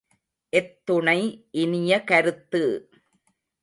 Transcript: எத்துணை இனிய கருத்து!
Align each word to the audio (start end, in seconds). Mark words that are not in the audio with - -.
எத்துணை 0.53 1.17
இனிய 1.51 2.03
கருத்து! 2.03 2.63